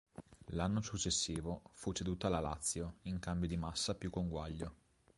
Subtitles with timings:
[0.53, 4.73] L'anno successivo fu ceduto alla Lazio, in cambio di Massa più conguaglio.